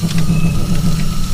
[0.00, 1.29] ハハハハハ。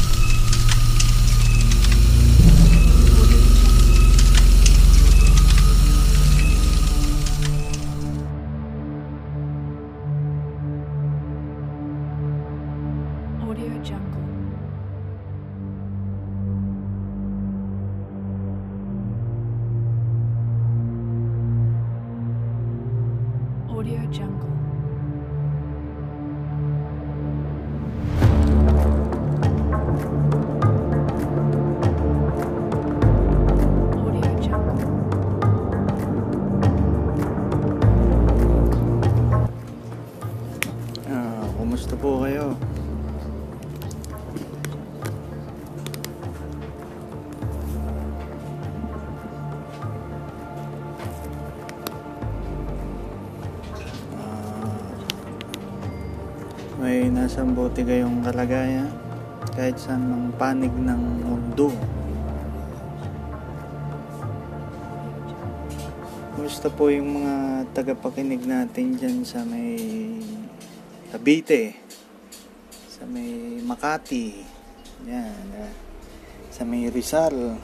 [57.76, 58.88] Nasa buti kayong kalagayan
[59.52, 61.68] kahit saan mang panig ng mundo.
[66.32, 69.76] Kumusta po yung mga tagapakinig natin dyan sa may
[71.12, 71.76] Cavite,
[72.88, 74.40] sa may Makati,
[75.04, 75.72] yan, ah,
[76.48, 77.60] sa may Rizal,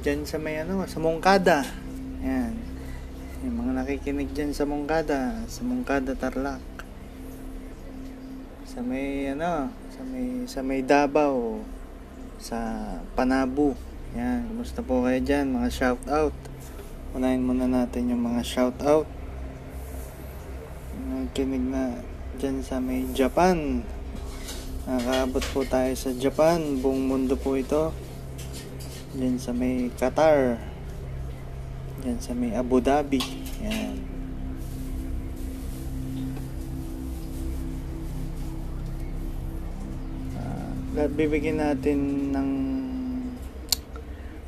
[0.00, 1.60] dyan sa may ano, sa Mongkada,
[2.24, 2.71] yan,
[3.42, 6.62] yung mga nakikinig dyan sa Mongkada, sa Mongkada Tarlac,
[8.62, 11.66] sa may ano, sa may, sa may Davao,
[12.38, 12.58] sa
[13.18, 13.74] Panabu,
[14.14, 16.36] yan, kumusta po kayo dyan, mga shout out.
[17.12, 19.10] Unahin muna natin yung mga shout out.
[21.12, 21.98] Nagkinig na
[22.38, 23.82] dyan sa may Japan.
[24.88, 26.80] Nakakaabot po tayo sa Japan.
[26.80, 27.92] Buong mundo po ito.
[29.12, 30.71] Dyan sa may Qatar.
[32.02, 33.22] Dyan sa may Abu Dhabi.
[33.62, 33.94] Yan.
[40.34, 42.50] Ah, bibigyan natin ng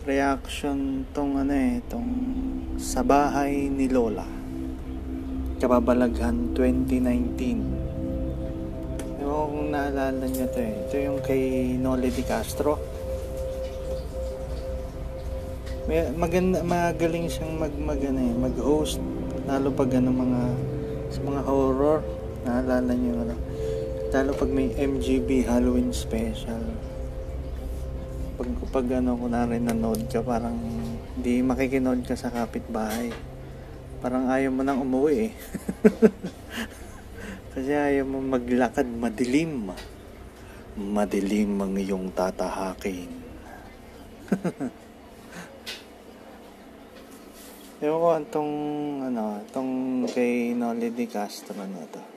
[0.02, 2.10] reaction tong ano eh, tong
[2.74, 4.26] sa bahay ni Lola.
[5.62, 9.22] Kababalaghan 2019.
[9.22, 10.74] Ewan kung naalala niyo to eh.
[10.90, 12.93] Ito yung kay Noli Di Castro.
[15.84, 19.00] May, maganda, magaling siyang mag, mag, ano eh, mag-host.
[19.44, 20.40] Lalo pag ano mga,
[21.12, 22.00] sa mga horror.
[22.44, 23.36] Naalala niyo ano.
[24.12, 26.62] Lalo pag may MGB Halloween special
[28.34, 30.58] pag, pag ano, kunwari nanood ka, parang
[31.14, 33.14] di makikinood ka sa kapitbahay.
[34.02, 35.32] Parang ayaw mo nang umuwi eh.
[37.54, 39.70] Kasi ayaw mo maglakad, madilim.
[40.74, 43.10] Madilim ang iyong tatahakin.
[47.82, 48.52] Ewan ko itong,
[49.10, 49.72] ano, itong
[50.06, 52.14] kay Nolly Di Castro na to.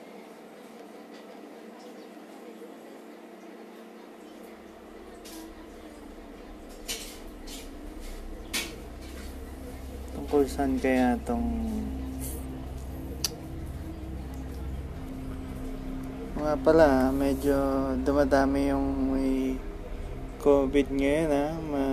[10.28, 11.40] tungkol saan kaya tong
[16.36, 17.56] mga pala medyo
[18.04, 19.56] dumadami yung may
[20.44, 21.84] covid ngayon ha Ma,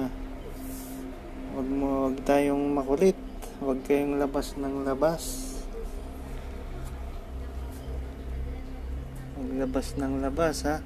[1.56, 3.25] wag mo wag tayong makulit
[3.64, 5.24] wag kayong labas ng labas
[9.40, 10.84] wag labas ng labas ha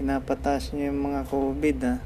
[0.00, 1.96] pinapatas niyo yung mga covid ha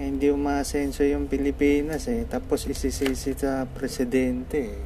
[0.00, 2.24] eh, hindi umaasenso yung Pilipinas eh.
[2.24, 4.80] Tapos isisisi sa presidente eh.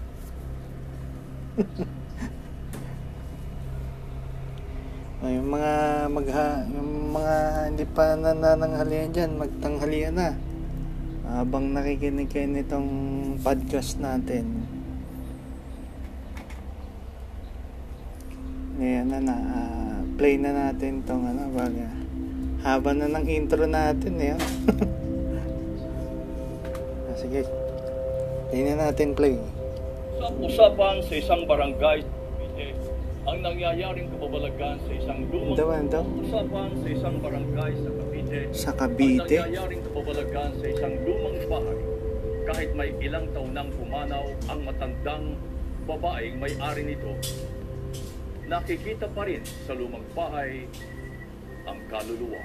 [5.26, 10.38] Yung mga magha, yung mga hindi pa nanananghalian dyan, magtanghalian na.
[11.26, 12.88] Habang nakikinig kayo nitong
[13.42, 14.62] podcast natin.
[18.78, 21.90] Ngayon na na, ah, play na natin tong ano, baga.
[22.62, 24.34] Haba na ng intro natin eh.
[24.34, 24.42] oh.
[27.06, 27.42] Ah, Sige.
[28.50, 29.34] Play na natin play.
[30.22, 32.06] Sa usapan sa isang barangay
[33.26, 35.58] ang nangyayaring kababalagan sa isang lumang
[36.22, 37.90] usapan sa isang barangay sa
[38.50, 39.38] Sa Cavite.
[39.38, 41.78] nangyayaring kababalagan sa isang lumang bahay
[42.46, 45.38] kahit may ilang taon nang pumanaw ang matandang
[45.86, 47.14] babaeng may-ari nito
[48.46, 50.66] nakikita pa rin sa lumang bahay
[51.66, 52.42] ang kaluluwa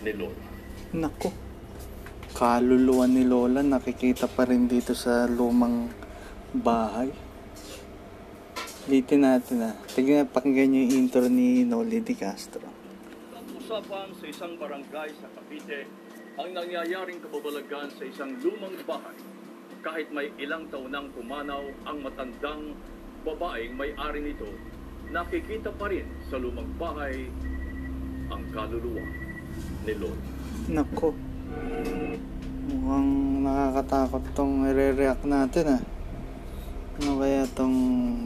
[0.00, 0.48] ni Lola.
[0.96, 1.30] Nako.
[2.32, 5.92] kaluluwa ni Lola nakikita pa rin dito sa lumang
[6.52, 7.12] bahay.
[8.88, 9.76] Litin natin ah.
[9.92, 12.77] Tignan, pakinggan nyo yung intro ni Noli Di Castro.
[13.68, 15.84] Usapan sa isang barangay sa Cavite
[16.40, 19.12] ang nangyayaring kababalagan sa isang lumang bahay.
[19.84, 22.72] Kahit may ilang taon nang pumanaw ang matandang
[23.28, 24.48] babaeng may-ari nito,
[25.12, 27.28] nakikita pa rin sa lumang bahay
[28.32, 29.04] ang kaluluwa
[29.84, 30.20] ni Lord.
[30.72, 31.12] Nako.
[32.72, 33.10] Mukhang
[33.44, 35.82] nakakatakot tong i-react natin ah.
[37.04, 37.76] Ano kaya tong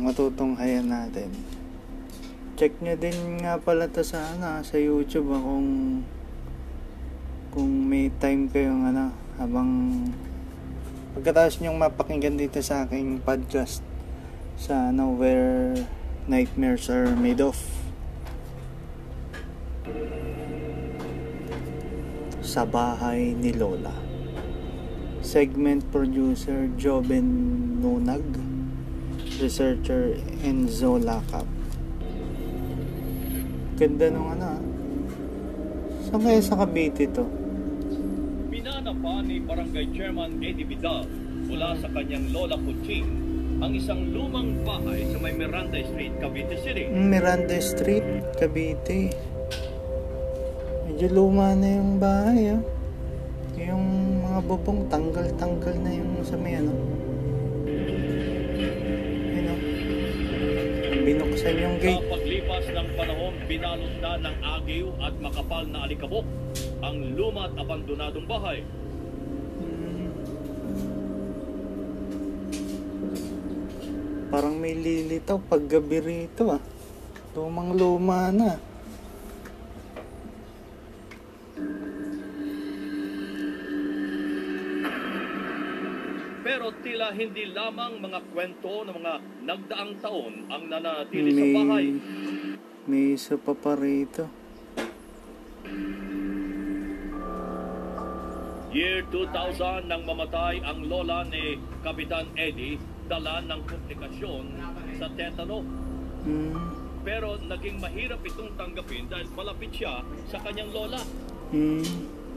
[0.06, 1.34] matutunghayan natin?
[2.62, 5.70] Check nyo din nga pala to sa ano, sa YouTube ah, kung
[7.50, 9.90] kung may time kayong ano habang
[11.18, 13.82] pagkatapos nyong mapakinggan dito sa aking podcast
[14.54, 15.74] sa ano where
[16.30, 17.58] nightmares are made of
[22.46, 23.98] sa bahay ni Lola.
[25.18, 27.26] Segment producer Joben
[27.82, 28.22] Nunag.
[29.42, 30.14] Researcher
[30.46, 31.51] Enzo Lacap.
[33.82, 34.62] Ganda nung ano ah.
[36.06, 37.26] Saan kaya sa Cavite to?
[38.46, 41.02] Pinanapa ni Barangay Chairman Eddie Vidal
[41.50, 43.02] mula sa kanyang Lola Kuching
[43.58, 46.86] ang isang lumang bahay sa may Miranda Street, Cavite City.
[46.94, 48.06] Miranda Street,
[48.38, 49.10] Cavite.
[50.86, 52.62] Medyo luma na yung bahay ah.
[53.58, 56.70] Yung mga bubong tanggal-tanggal na yung sa may ano.
[56.70, 57.02] Oh.
[61.02, 62.21] Binuksan yung gate.
[62.62, 66.26] Paglipas ng panahon, binalot na ng agiw at makapal na alikabok
[66.82, 68.62] ang luma at abandonadong bahay.
[74.30, 76.62] Parang may lilitaw pag gabi rito ah.
[77.36, 78.56] Lumang luma na.
[86.42, 89.14] Pero tila hindi lamang mga kwento ng mga
[89.44, 91.86] nagdaang taon ang nanatili sa May, bahay.
[92.82, 94.26] May isa pa pa rito.
[98.72, 104.44] Year 2000 nang mamatay ang lola ni Kapitan Eddie dala ng komplikasyon
[104.98, 105.62] sa tetano.
[106.26, 106.56] Hmm.
[107.06, 110.98] Pero naging mahirap itong tanggapin dahil malapit siya sa kanyang lola.
[111.52, 111.84] Hmm.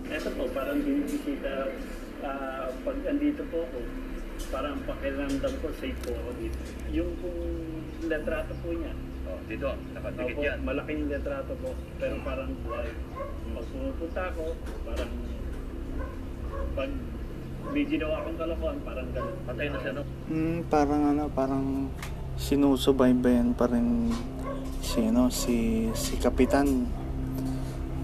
[0.05, 1.73] Ito po, parang binibisita,
[2.21, 3.79] ah, pag andito po ako,
[4.53, 6.61] parang pakiramdam ko, safe po ako dito.
[6.93, 7.41] Yung kung
[8.05, 8.93] letrato po niya,
[9.25, 12.89] Oh, dito, opo, malaking letrato po, pero parang buhay.
[13.51, 14.43] Pag pumupunta ako,
[14.85, 15.11] parang
[16.75, 16.91] pag
[17.65, 19.35] may ginawa akong kalokohan, parang ganun.
[19.43, 20.03] Patay na siya, no?
[20.29, 21.65] Hmm, parang ano, parang
[22.37, 24.13] sinusubaybayan pa rin
[24.79, 26.85] si ano, si si kapitan.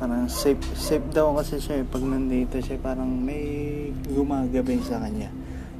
[0.01, 1.85] Parang safe safe daw kasi siya eh.
[1.85, 3.45] pag nandito siya parang may
[4.09, 5.29] gumagabay sa kanya.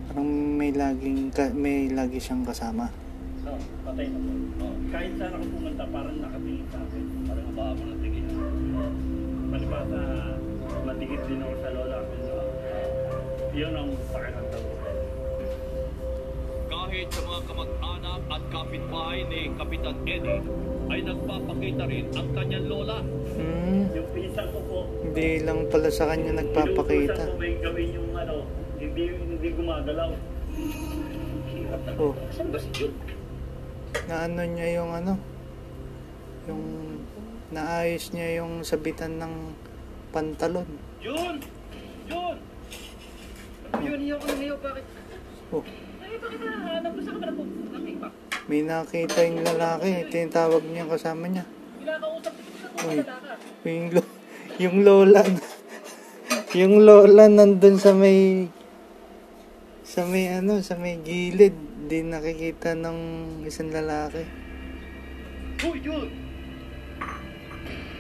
[0.06, 2.94] Parang may laging ka- may lagi siyang kasama.
[3.42, 3.52] No,
[3.84, 4.32] patay na po.
[4.62, 7.04] Oh, Kahit saan ako pumunta, parang nakatingin sa akin.
[7.26, 8.26] parang ababa ng tingin.
[9.50, 10.02] Palibasa,
[10.84, 12.14] matigit din ako sa lola ko.
[13.52, 14.76] Yun ang pakiramdam ko.
[16.72, 20.44] Kahit sa mga kamag-anak at kapitbahay ni Kapitan Eddie
[20.88, 23.00] ay nagpapakita rin ang kanyang lola.
[23.32, 27.16] Hmm, Yung pinsan ko po, hindi lang pala sa kanya nagpapakita.
[27.16, 28.36] inuutosan ko may gawin yung ano,
[28.78, 30.12] hindi, hindi gumagalaw.
[31.98, 32.96] Oh, Saan ba si Jude?
[34.12, 35.16] Naano niya yung ano,
[36.44, 36.64] yung
[37.56, 39.56] naayos niya yung sabitan ng
[40.12, 40.68] pantalon.
[41.00, 41.40] Yun!
[42.12, 42.36] Yun!
[43.80, 44.84] Yun yung ano niyo, bakit?
[45.56, 45.64] Oh,
[46.04, 47.44] Ay, bakit nahanap mo sa kamera po?
[48.52, 51.46] May nakita yung lalaki, tinatawag niya kasama niya.
[51.80, 53.34] Kinakausap ko sa mga lalaka.
[53.64, 54.14] Yung, lo-
[54.64, 55.22] yung lola,
[56.60, 58.52] yung lola nandun sa may,
[59.92, 61.52] sa may ano, sa may gilid,
[61.92, 63.00] di nakikita ng
[63.44, 64.24] isang lalaki.
[65.68, 66.16] Uy, Jude!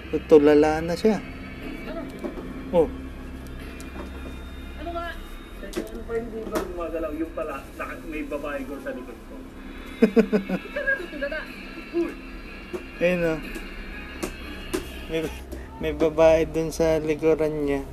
[0.07, 1.19] Tutulala na siya.
[1.91, 2.01] Ano?
[2.71, 2.87] Oh,
[4.79, 5.11] Ano nga?
[5.11, 7.11] Ano pa hindi ba gumagalaw?
[7.11, 9.35] Yung pala, naka- may babae ko sa likod ko.
[10.47, 11.39] Ika na tutulala.
[11.91, 12.11] Uy!
[13.03, 13.39] ayun oh.
[15.11, 15.21] May,
[15.83, 17.83] may babae dun sa likuran niya.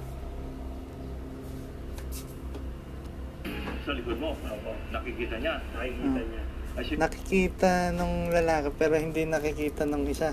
[4.08, 5.60] Likod mo, Opo, nakikita niya.
[5.76, 6.24] nakikita Ah.
[6.24, 6.42] niya.
[6.72, 10.32] Ay, si- Nakikita nung lalaki pero hindi nakikita nung isa.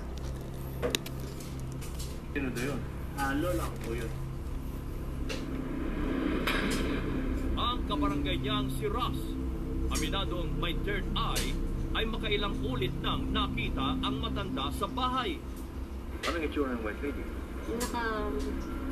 [2.31, 2.79] Sino daw yun?
[3.19, 4.11] Ah, lola ko po yun.
[7.57, 9.19] Ang kabarangay niyang si Ross,
[9.91, 11.51] aminadong may third eye,
[11.91, 15.35] ay makailang ulit nang nakita ang matanda sa bahay.
[16.23, 17.23] Anong itsura ng white lady?
[17.65, 18.29] naka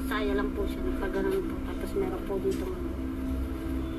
[0.09, 1.55] saya lang po siya, nagpaganon po.
[1.63, 2.67] Tapos meron po dito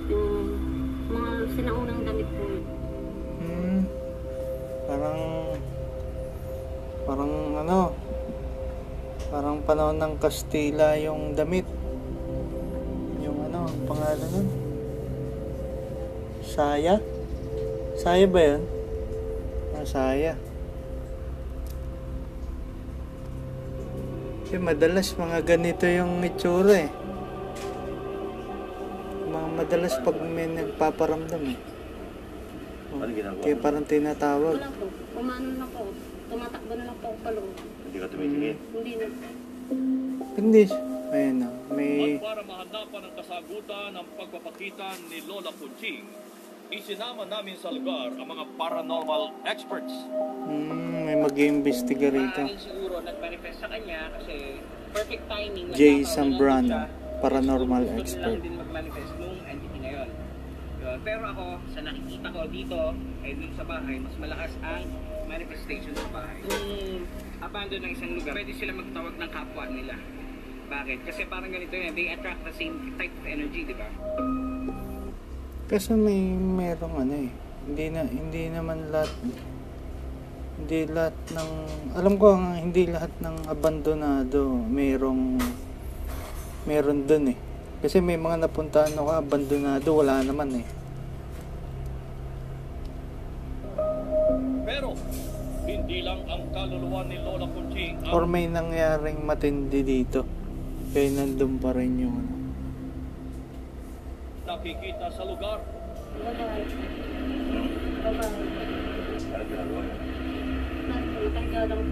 [0.04, 0.73] yung
[1.14, 2.64] mga sinaunang damit po yun.
[3.38, 3.80] Hmm.
[4.90, 5.20] Parang
[7.06, 7.78] parang ano
[9.30, 11.66] parang panahon ng Kastila yung damit.
[13.22, 14.48] Yung ano, ang pangalan nun?
[16.44, 17.02] Saya?
[17.98, 18.62] Saya ba yun?
[19.74, 20.38] Ah, saya.
[24.44, 27.03] Kasi madalas mga ganito yung itsura eh.
[29.54, 31.58] Madalas pag may nagpaparamdam eh.
[32.94, 33.62] Ano ginagawa Kaya mo?
[33.62, 34.54] parang tinatawag.
[34.58, 34.84] Wala po,
[35.14, 35.82] umano na po.
[36.26, 37.54] Tumatakbo na lang po ako paloob.
[37.86, 38.56] Hindi ka tumitingin.
[38.74, 39.06] Hindi na.
[40.34, 40.62] Hindi.
[41.14, 41.48] Ayun na.
[41.70, 42.18] May...
[42.18, 46.02] At para mahanapan ang kasagutan ng pagpapakita ni Lola Kunching,
[46.74, 49.94] isinama namin sa lugar ang mga paranormal experts.
[50.50, 52.42] Mm, may mag-iimbestiga rito.
[52.42, 54.58] Maaaring siguro nag-manifest sa kanya kasi
[54.90, 55.66] perfect timing.
[55.70, 57.03] Jay nagkataon na Zambrano, nandun siya.
[57.24, 58.36] Paranormal Gusto expert.
[58.36, 60.10] lang din mag-manifest nung entity na yun.
[60.84, 60.98] Yun.
[61.00, 62.80] Pero ako, sa nakikita ko dito,
[63.24, 64.84] ay dito sa bahay, mas malakas ang
[65.24, 66.38] manifestation sa bahay.
[66.44, 66.68] Kung
[67.40, 69.96] abandon ng isang lugar, pwede sila magtawag ng kapwa nila.
[70.68, 70.98] Bakit?
[71.08, 73.88] Kasi parang ganito yun, they attract the same type of energy, di ba?
[75.64, 77.30] Kasi may merong ano eh.
[77.64, 79.08] Hindi na hindi naman lahat
[80.54, 81.50] hindi lahat ng
[81.96, 85.40] alam ko ang hindi lahat ng abandonado merong
[86.64, 87.38] meron dun eh.
[87.84, 90.66] Kasi may mga napuntahan ako abandonado wala naman eh.
[94.64, 94.96] Pero,
[95.68, 100.24] hindi lang ang kaluluwa ni Lola Kunching ang Or may nangyaring matindi dito.
[100.92, 102.32] Kaya nandun pa rin yung ano.
[104.44, 105.58] nakikita sa lugar.
[106.14, 106.64] Bye-bye.
[108.04, 108.32] Bye-bye.
[109.18, 109.80] Ginagawa mo?
[110.84, 111.82] Nakahiga lang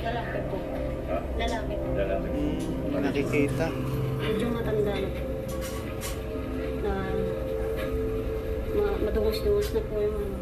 [0.00, 0.56] Lalaki po.
[1.10, 1.18] Ha?
[1.38, 1.86] Lalaki po.
[1.94, 2.28] Lalaki.
[2.30, 3.66] Mm, nakikita.
[4.20, 5.24] Medyo matanda na po.
[6.80, 6.94] Na
[8.70, 10.38] ma madungos-dungos na po yung ano.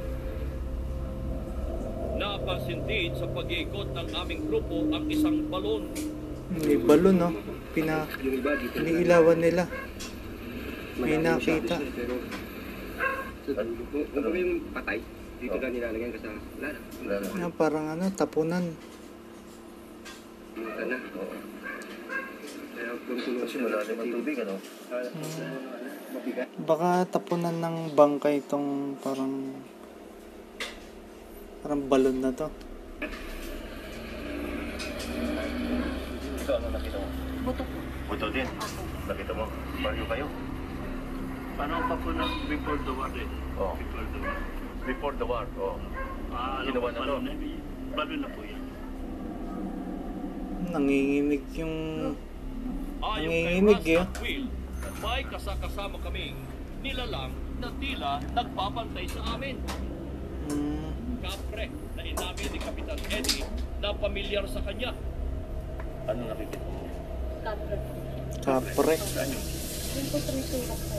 [2.18, 5.86] Napansin din sa pag-iikot ng aming grupo ang isang balon.
[6.50, 7.30] May balon no.
[7.76, 8.08] Pina
[8.74, 9.68] iniilawan nila.
[10.98, 11.78] May nakita.
[13.48, 13.70] Kung,
[14.12, 14.98] kung yung patay,
[15.38, 15.60] dito Oh.
[15.60, 16.78] ka nilalagyan ka sa lala.
[17.00, 17.38] Lalaki.
[17.38, 18.64] Ah, parang ano, tapunan.
[20.52, 20.96] Mga na.
[21.14, 21.36] Oo.
[22.74, 24.54] Kaya kung tulong Kasi malalim ang tubig, ano?
[26.08, 26.48] Mabigat.
[26.58, 28.68] Baka tapunan ng bangka itong
[28.98, 29.54] parang
[31.60, 32.48] parang balon na to.
[36.38, 37.06] Ito, ano nakita mo?
[37.44, 37.78] Buto po.
[38.08, 38.48] Buto din.
[39.04, 39.44] Nakita mo?
[39.78, 40.26] Pareho kayo.
[41.54, 43.28] Parang pa po ng before the war eh.
[43.56, 43.74] Oo.
[43.76, 44.36] Before the war.
[44.88, 45.44] Before the war.
[45.60, 45.76] Oo.
[46.32, 47.16] Ah, alam Ginawa ko, na to.
[47.20, 47.32] na,
[47.92, 48.62] balon na po yan.
[50.68, 51.74] Nanginginig yung
[52.98, 54.00] Ayon kay Nanginginig, eh.
[54.00, 54.46] at Will,
[54.98, 56.36] may kasakasama kaming
[56.80, 59.56] nilalang na tila nagpapantay sa amin.
[60.48, 60.88] mm,
[61.20, 63.44] Kapre na inamin ni Kapitan Eddie
[63.78, 64.96] na pamilyar sa kanya.
[66.08, 66.80] Ano nakikita mo?
[67.44, 67.76] Kapre.
[68.40, 68.94] kapre.
[68.96, 69.44] Saan yun?
[69.88, 70.96] Yun po sulok po.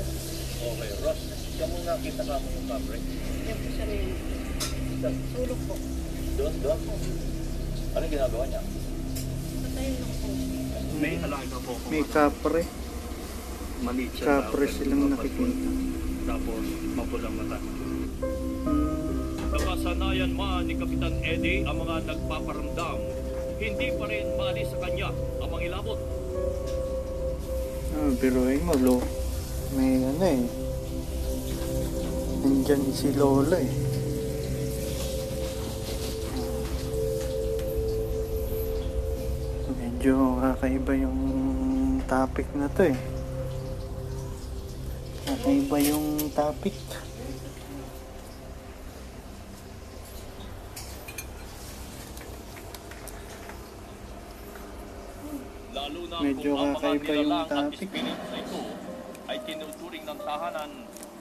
[0.60, 1.22] Okay, Ross.
[1.50, 2.98] Siya mo nakita ka mo yung kapre.
[3.50, 4.04] Yan po sa may
[5.34, 5.76] sulok po.
[6.38, 6.80] Doon, doon.
[7.98, 8.62] Ano ginagawa niya?
[8.62, 10.28] Patayin lang po.
[11.02, 11.86] May alaga po ako.
[11.90, 12.62] May kapre.
[13.82, 14.26] Maliit siya.
[14.30, 15.70] Kapre silang nakikita.
[16.30, 16.64] Tapos,
[16.94, 17.58] mapulang mata.
[19.50, 22.98] Nakasanayan man ni Kapitan Eddie ang mga nagpaparamdam,
[23.58, 25.10] hindi pa rin mali sa kanya
[25.42, 26.00] ang mga ilabot.
[27.98, 29.02] ah, biruin mo, lo.
[29.74, 30.59] May ano eh.
[32.60, 33.72] Nandyan si Lola eh.
[39.80, 41.24] Medyo kakaiba yung
[42.04, 43.00] topic na to eh.
[45.24, 46.76] Kakaiba yung topic.
[56.20, 57.88] Medyo kakaiba yung at topic.
[57.88, 58.60] ito
[59.32, 60.72] ay tinuturing ng tahanan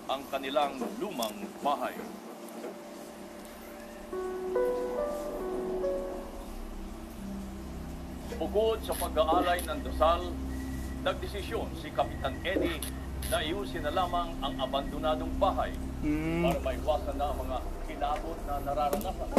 [0.08, 1.92] ang kanilang lumang bahay.
[8.38, 10.32] Bukod sa pag-aalay ng dasal,
[11.04, 12.80] nagdesisyon si Kapitan Eddie
[13.28, 17.58] na iusin na lamang ang abandonadong bahay Mm, para maiwasan na ang mga
[17.90, 19.30] kinabot na nararanasan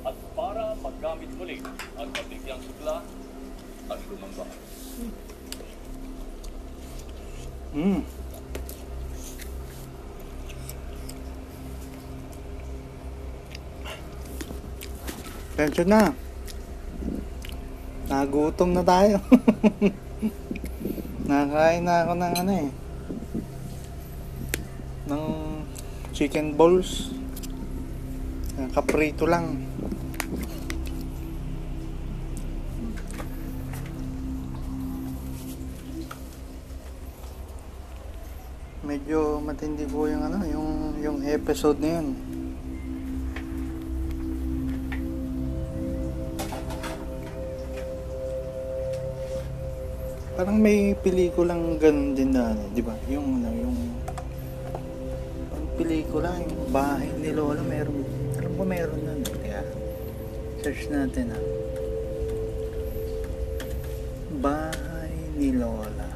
[0.00, 1.60] at para magamit muli
[2.00, 3.04] ang kabigyang sigla
[3.92, 4.60] at lumang bahay.
[7.76, 8.00] mm.
[15.56, 16.12] Pension na.
[18.12, 19.16] Nagutom na tayo.
[21.32, 22.68] Nakain na ako ng ano eh.
[25.08, 25.24] Ng
[26.12, 27.08] chicken balls.
[28.76, 29.64] Kaprito lang.
[38.84, 42.25] Medyo matindi po yung ano, yung yung episode na yun.
[50.36, 52.92] Parang may pelikulang ganun din na, ano, di ba?
[53.08, 53.78] Yung, ano, yung,
[55.48, 58.04] ang pelikula, yung bahay ni Lola, meron,
[58.36, 59.16] alam ko meron na?
[59.40, 59.64] Kaya,
[60.60, 61.40] search natin, ha.
[64.44, 66.08] Bahay ni Lola.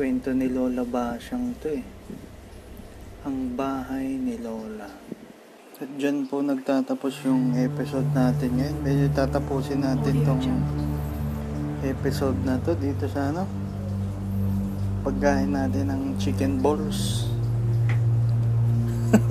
[0.00, 1.84] Kwento ni Lola Basyang to eh.
[3.28, 5.17] Ang bahay ni Lola.
[5.78, 8.78] At dyan po nagtatapos yung episode natin ngayon.
[8.82, 10.42] Medyo tatapusin natin tong
[11.86, 13.46] episode na to dito sa ano.
[15.06, 17.30] Pagkain natin ng chicken balls.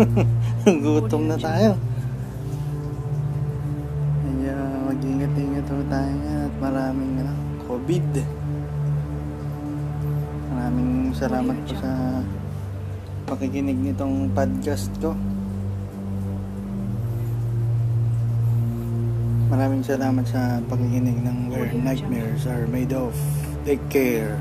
[0.88, 1.76] Gutom na tayo.
[4.24, 4.56] Medyo
[4.88, 7.34] mag-ingat-ingat tayo ngayon at maraming ano,
[7.68, 8.08] COVID.
[10.56, 12.24] Maraming salamat po sa
[13.28, 15.12] pakikinig nitong podcast ko.
[19.48, 23.16] Maraming salamat sa pakikinig ng Where Nightmares Are Made Of.
[23.64, 24.36] Take care.